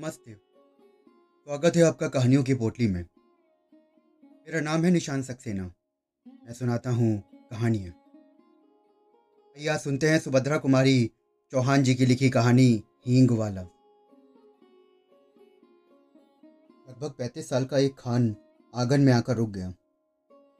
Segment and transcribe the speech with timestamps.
[0.00, 0.34] नमस्ते
[1.44, 3.02] स्वागत है आपका कहानियों की पोटली में।
[4.24, 5.72] मेरा नाम है निशान सक्सेना।
[6.28, 7.92] मैं सुनाता हूँ कहानियाँ।
[9.56, 11.10] भैया, सुनते हैं सुभद्रा कुमारी
[11.50, 13.62] चौहान जी की लिखी कहानी हींग वाला
[16.88, 18.36] लगभग पैंतीस साल का एक खान
[18.74, 19.74] आँगन में आकर रुक गया।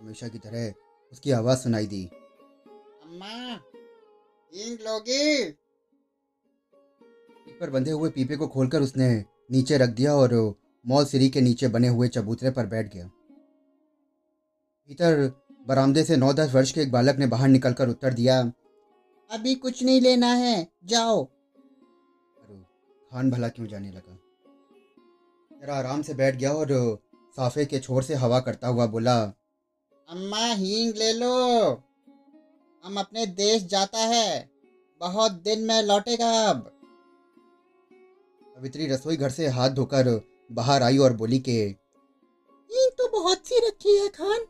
[0.00, 0.74] हमेशा की तरह
[1.12, 3.54] उसकी आवाज़ सुनाई दी। अम्मा,
[4.54, 5.54] हींग लोगी।
[7.60, 10.34] पर बंधे हुए पीपे को खोलकर उसने नीचे रख दिया और
[10.86, 13.04] मॉल सीरी के नीचे बने हुए चबूतरे पर बैठ गया।
[14.88, 15.32] भीतर
[15.66, 18.40] बरामदे से नौ दस वर्ष के एक बालक ने बाहर निकलकर उत्तर दिया,
[19.30, 21.24] अभी कुछ नहीं लेना है, जाओ।
[23.10, 24.18] खान भला क्यों जाने लगा?
[25.62, 26.98] जरा आराम से बैठ गया और
[27.36, 29.20] साफे के छोर से हवा करता हुआ बोला,
[30.08, 31.70] अम्मा, हींग ले लो।
[32.84, 34.50] हम अपने देश जाता है।
[35.00, 36.77] बहुत दिन में लौटेगा अब।
[38.58, 40.08] सावित्री रसोई घर से हाथ धोकर
[40.52, 44.40] बाहर आई और बोली के ईंट तो बहुत सी रखी है खान।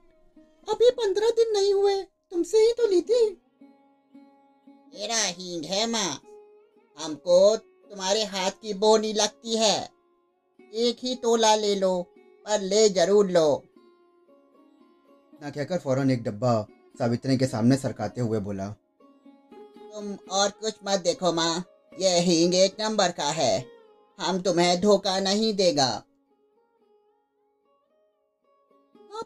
[0.68, 3.20] अभी पंद्रह दिन नहीं हुए तुमसे ही तो ली थी।
[4.92, 6.08] तेरा हींग है माँ।
[6.98, 9.76] हमको तुम्हारे हाथ की बोनी लगती है।
[10.72, 11.94] एक ही तोला ले लो
[12.46, 13.46] पर ले ज़रूर लो।
[15.42, 16.60] ना कहकर फ़ौरन एक डब्बा
[16.94, 22.80] सावित्री के सामने सरकाते हुए बोला तुम और कुछ मत देखो माँ यह हींग एक
[22.80, 23.56] नंबर का है।
[24.20, 26.05] हम तुम्हें धोखा नहीं देगा।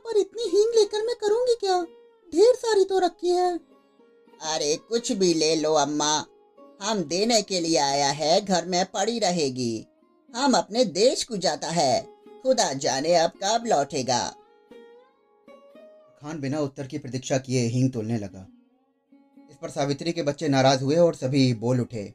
[0.05, 1.83] पर इतनी हींग लेकर मैं करूँगी क्या?
[2.33, 3.61] ढेर सारी तो रखी है।
[4.41, 6.27] अरे कुछ भी ले लो अम्मा।
[6.83, 9.87] हम देने के लिए आया है घर में पड़ी रहेगी।
[10.37, 12.03] हम अपने देश को जाता है।
[12.43, 14.29] खुदा जाने अब कब लौटेगा।
[16.21, 18.49] खान बिना उत्तर की प्रतीक्षा किए हींग तोलने लगा।
[19.51, 22.15] इस पर सावित्री के बच्चे नाराज़ हुए और सभी बोल उठे।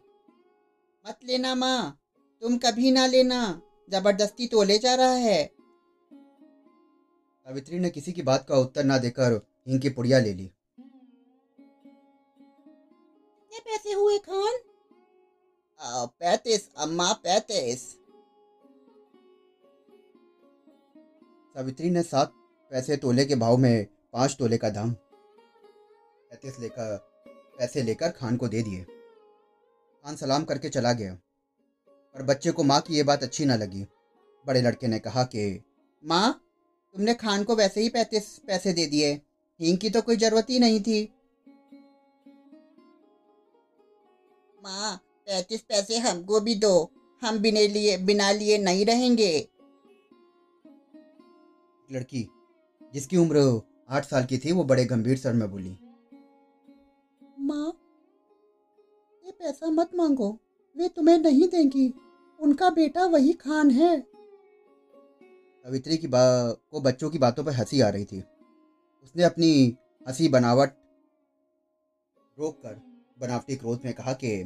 [1.08, 2.00] मत लेना माँ।
[2.42, 3.40] तुम कभी ना लेना।
[3.90, 5.44] ज़बरदस्ती तो ले जा रहा है।
[7.48, 9.34] सावित्री ने किसी की बात का उत्तर ना देकर
[9.68, 10.46] हिंग की पुड़िया ले ली।
[13.52, 14.58] कितने पैसे हुए खान?
[16.20, 17.81] पैतीस अम्मा पैतीस।
[21.56, 22.34] सावित्री ने सात
[22.72, 24.92] पैसे तोले के भाव में पाँच तोले का दाम
[26.31, 26.98] पैतीस लेकर
[27.59, 31.18] पैसे लेकर खान को दे दिए। खान सलाम करके चला गया।
[32.17, 33.85] और बच्चे को माँ की ये बात अच्छी ना लगी।
[34.45, 35.63] बड़े लड़के ने कहा कि,
[36.05, 36.41] माँ,
[36.95, 39.13] तुमने खान को वैसे ही पैंतीस पैसे दे दिए।
[39.59, 41.03] हींग की तो कोई ज़रूरत ही नहीं थी।
[44.63, 44.95] माँ,
[45.25, 46.91] पैंतीस पैसे हमको भी दो।
[47.22, 49.50] हम बिना लिए बिना लिए नहीं रहेंगे।
[51.91, 52.27] लड़की,
[52.94, 55.77] जिसकी उम्र आठ साल की थी, वो बड़े गंभीर स्वर में बोली,
[57.39, 57.67] माँ,
[59.25, 60.38] ये पैसा मत मांगो।
[60.75, 61.94] वे तुम्हें नहीं देंगी।
[62.40, 64.00] उनका बेटा वही खान है।
[65.66, 68.24] सावित्री की बा को बच्चों की बातों पर हँसी आ रही थी।
[69.03, 69.78] उसने अपनी
[70.08, 70.70] हँसी बनावट
[72.38, 72.81] रोक कर
[73.20, 74.44] बनावटी क्रोध में कहा कि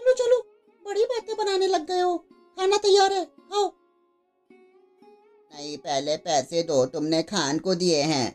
[0.00, 0.40] चलो चलो
[0.86, 2.16] बड़ी बातें बनाने लग गए हो।
[2.58, 3.68] खाना तैयार है खाओ।
[5.54, 8.32] नहीं पहले पैसे दो तुमने खान को दिए हैं।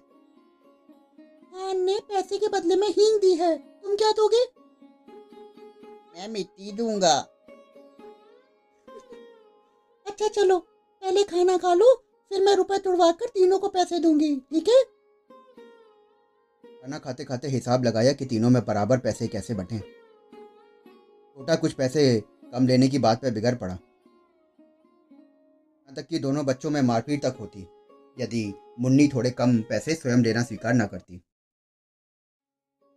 [1.44, 4.44] खान ने पैसे के बदले में हींग दी है। तुम क्या दोगे?
[6.16, 7.18] मैं मिट्टी दूँगा।
[10.22, 10.60] अच्छा चलो,
[11.02, 14.84] पहले खाना खा लो, फिर मैं रुपए तुड़वा कर तीनों को पैसे दूँगी, ठीक है?
[16.64, 22.24] खाना खाते खाते हिसाब लगाया कि तीनों में बराबर पैसे कैसे बटे। छोटा कुछ पैसे
[22.54, 27.38] कम लेने की बात पर बिगड़ पड़ा। यहाँ तक कि दोनों बच्चों में मारपीट तक
[27.40, 27.68] होती,
[28.20, 31.24] यदि मुन्नी थोड़े कम पैसे स्वयं लेना स्वीकार न करती।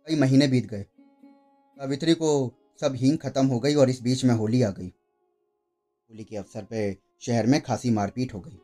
[0.07, 2.51] कई महीने बीत गए। सावित्री को
[2.81, 6.63] सब हींग खत्म हो गई और इस बीच में होली आ गई। होली के अवसर
[6.63, 8.59] पर शहर में खासी मारपीट हो गई।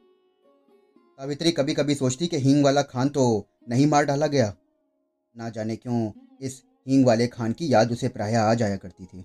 [1.19, 3.23] सावित्री कभी कभी सोचती कि हींग वाला खान तो
[3.69, 4.53] नहीं मार डाला गया।
[5.35, 9.19] ना जाने क्यों इस हींग वाले खान की याद उसे प्राय आ जाया करती थी।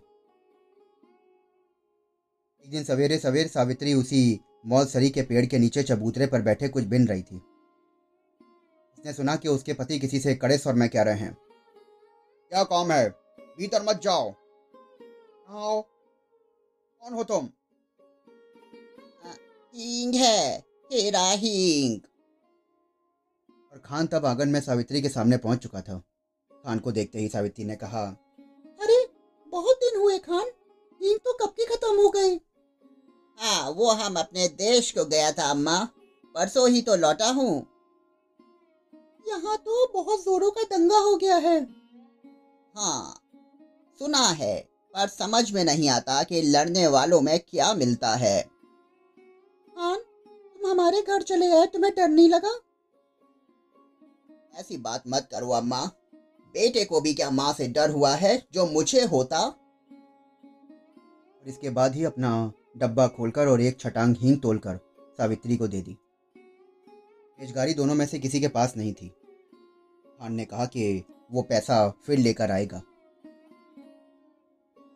[2.64, 6.68] एक दिन सवेरे सवेरे सावित्री उसी मौल सरी के पेड़ के नीचे चबूतरे पर बैठे
[6.68, 7.36] कुछ बिन रही थी।
[8.98, 11.36] उसने सुना कि उसके पति किसी से कड़े स्वर में कह रहे हैं,
[12.52, 13.08] क्या काम है?
[13.58, 14.30] भीतर मत जाओ।
[15.48, 15.80] आओ।
[17.02, 17.48] कौन हो तुम?
[19.74, 20.60] हींग है
[20.90, 22.00] तेरा हींग।
[23.72, 25.96] और खान तब आँगन में सावित्री के सामने पहुँच चुका था।
[26.64, 28.04] खान को देखते ही सावित्री ने कहा
[28.80, 28.98] अरे
[29.46, 30.46] बहुत दिन हुए खान
[31.00, 32.36] हींग तो कब की खत्म हो गई?
[33.38, 35.82] हाँ वो हम अपने देश को गया था अम्मा।
[36.34, 37.66] परसों ही तो लौटा हूँ।
[39.26, 41.60] यहाँ तो बहुत जोरों का दंगा हो गया है।
[42.74, 43.20] हाँ
[44.00, 44.56] सुना है
[44.94, 48.53] पर समझ में नहीं आता कि लड़ने वालों में क्या मिलता है।
[49.74, 52.60] खान तुम हमारे घर चले आए, तुम्हें डर नहीं लगा?
[54.60, 55.90] ऐसी बात मत करो अम्मा।
[56.54, 59.40] बेटे को भी क्या माँ से डर हुआ है, जो मुझे होता?
[59.40, 59.64] और
[61.46, 64.80] इसके बाद ही अपना डब्बा खोलकर और एक छटांग हींग तोलकर
[65.18, 65.98] सावित्री को दे दी।
[67.40, 69.14] बेजगारी दोनों में से किसी के पास नहीं थी।
[70.18, 72.82] खान ने कहा कि वो पैसा फिर लेकर आएगा।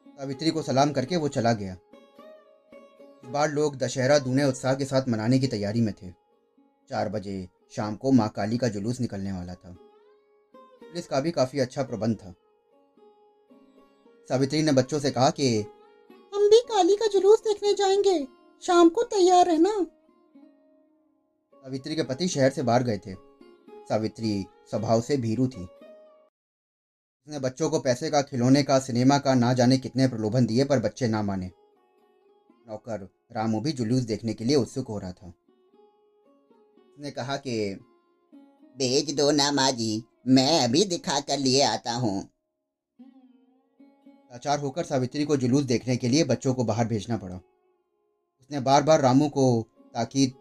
[0.09, 1.77] सावित्री को सलाम करके वो चला गया।
[3.29, 6.11] बार लोग दशहरा दूने उत्साह के साथ मनाने की तैयारी में थे।
[6.89, 9.77] चार बजे शाम को माँ काली का जुलूस निकलने वाला था।
[10.57, 12.35] पुलिस का भी काफ़ी अच्छा प्रबंध था।
[14.29, 15.61] सावित्री ने बच्चों से कहा कि
[16.35, 18.29] हम भी काली का जुलूस देखने जाएँगे।
[18.63, 19.87] शाम को तैयार रहना।
[21.55, 23.15] सावित्री के पति शहर से बाहर गए थे।
[23.89, 25.65] सावित्री स्वभाव से भीरू थी।
[27.27, 30.79] उसने बच्चों को पैसे का खिलौने का सिनेमा का ना जाने कितने प्रलोभन दिए पर
[30.79, 31.51] बच्चे ना माने।
[32.69, 35.27] नौकर रामू भी जुलूस देखने के लिए उत्सुक हो रहा था।
[36.89, 37.75] उसने कहा कि,
[38.79, 42.29] भेज दो ना माँ जी मैं अभी दिखा कर लिए आता हूँ।
[44.33, 47.37] लाचार होकर सावित्री को जुलूस देखने के लिए बच्चों को बाहर भेजना पड़ा।
[48.41, 50.35] उसने बार बार रामू को ताकीद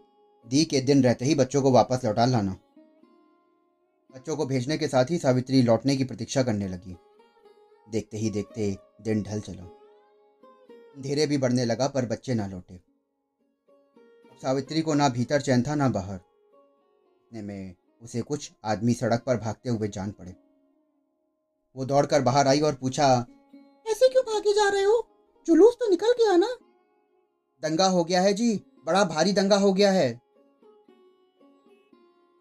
[0.48, 2.52] दी के दिन रहते ही बच्चों को वापस लौटा लाना।
[4.14, 6.96] बच्चों को भेजने के साथ ही सावित्री लौटने की प्रतीक्षा करने लगी।
[7.90, 9.77] देखते ही देखते दिन ढल चला।
[10.98, 12.80] अंधेरे भी बढ़ने लगा, पर बच्चे ना लौटे।
[14.42, 19.36] सावित्री को ना भीतर चैन था, ना बाहर। इतने में उसे कुछ आदमी सड़क पर
[19.36, 20.34] भागते हुए जान पड़े।
[21.76, 23.26] वो दौड़कर बाहर आई और पूछा,
[23.86, 25.06] ऐसे क्यों भागे जा रहे हो?
[25.46, 26.48] जुलूस तो निकल गया ना?
[27.62, 30.12] दंगा हो गया है जी, बड़ा भारी दंगा हो गया है।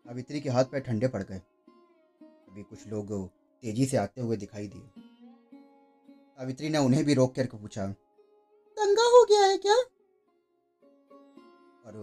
[0.05, 3.29] सावित्री के हाथ पैर ठंडे पड़ गए। अभी कुछ लोग
[3.63, 5.03] तेज़ी से आते हुए दिखाई दिए।
[6.37, 7.93] सावित्री ने उन्हें भी रोक कर पूछा
[8.77, 9.75] दंगा हो गया है क्या?
[11.85, 11.97] और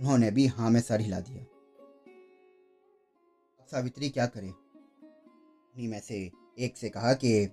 [0.00, 1.42] उन्होंने भी हाँ में सर हिला दिया।
[3.60, 4.48] अब सावित्री क्या करे?
[4.48, 7.46] उन्हीं में से एक से कहा कि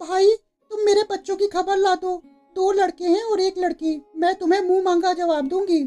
[0.00, 0.36] भाई
[0.70, 2.22] तुम मेरे बच्चों की खबर ला दो।
[2.56, 5.84] दो लड़के हैं और एक लड़की। मैं तुम्हें मुँह मांगा जवाब दूँगी।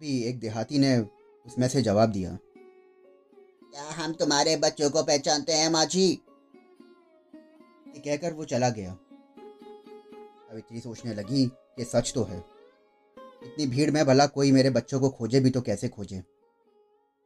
[0.00, 0.98] भी एक देहाती ने
[1.46, 2.38] उसमें से जवाब दिया।
[3.72, 6.22] क्या हम तुम्हारे बच्चों को पहचानते हैं माँ जी?
[7.98, 8.98] कहकर वो चला गया।
[10.48, 12.38] सावित्री सोचने लगी कि सच तो है।
[13.44, 16.22] इतनी भीड़ में भला कोई मेरे बच्चों को खोजे भी तो कैसे खोजे?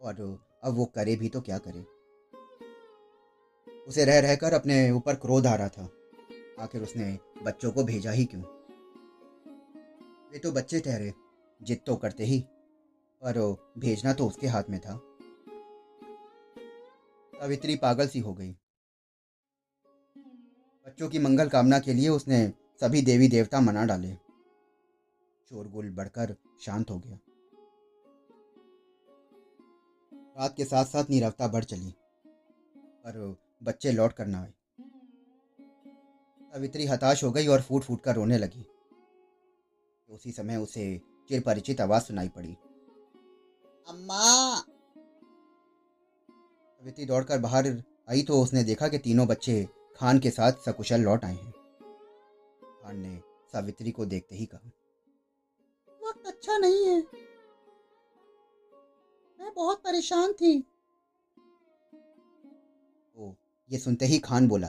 [0.01, 1.81] और अब वो करे भी तो क्या करे?
[3.83, 5.93] उसे रह रहकर अपने ऊपर क्रोध आ रहा था।
[6.61, 8.43] आखिर उसने बच्चों को भेजा ही क्यों?
[10.33, 11.13] वे तो बच्चे ठहरे,
[11.63, 12.41] जिद तो करते ही,
[13.25, 15.17] पर भेजना तो उसके हाथ में था।
[17.35, 18.51] सावित्री पागल सी हो गई।
[20.87, 24.15] बच्चों की मंगल कामना के लिए उसने सभी देवी देवता मना डाले।
[25.51, 27.19] शोरगुल बढ़कर शांत हो गया।
[30.37, 31.95] रात के साथ साथ नीरवता बढ़ चली,
[32.77, 34.53] पर बच्चे लौट कर ना आए।
[36.43, 38.67] सावित्री हताश हो गई और फूट फूट कर रोने लगी।
[40.09, 42.53] उसी समय उसे चिर परिचित आवाज़ सुनाई पड़ी।
[43.89, 44.55] अम्मा!
[46.81, 51.25] सावित्री दौड़कर बाहर आई तो उसने देखा कि तीनों बच्चे खान के साथ सकुशल लौट
[51.25, 51.52] आए हैं।
[52.83, 53.21] खान ने
[53.53, 54.71] सावित्री को देखते ही कहा
[56.09, 57.01] वक्त अच्छा नहीं है।
[59.41, 60.61] मैं बहुत परेशान थी।
[63.17, 63.37] तो
[63.71, 64.69] ये सुनते ही खान बोला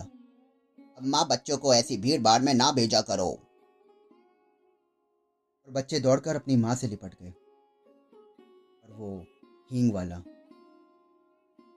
[0.98, 3.27] अम्मा बच्चों को ऐसी भीड़ भाड़ में ना भेजा करो।
[5.67, 7.32] और बच्चे दौड़कर अपनी माँ से लिपट गए।
[8.84, 9.25] और वो
[9.72, 10.20] हींग वाला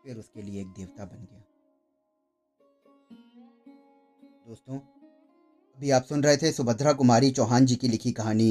[0.04, 1.42] फिर उसके लिए एक देवता बन गया।
[4.46, 4.78] दोस्तों
[5.78, 8.44] अभी आप सुन रहे थे सुभद्रा कुमारी चौहान जी की लिखी कहानी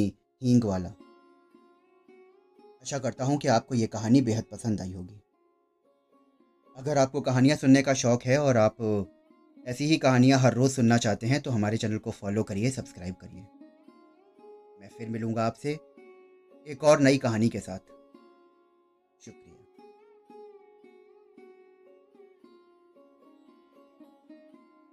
[0.43, 0.89] हींग वाला
[2.83, 5.21] आशा करता हूँ कि आपको ये कहानी बेहद पसंद आई होगी।
[6.75, 8.77] अगर आपको कहानियाँ सुनने का शौक़ है और आप
[9.67, 13.15] ऐसी ही कहानियाँ हर रोज़ सुनना चाहते हैं तो हमारे चैनल को फॉलो करिए, सब्सक्राइब
[13.15, 13.41] करिए।
[14.81, 15.77] मैं फिर मिलूँगा आपसे
[16.67, 17.94] एक और नई कहानी के साथ।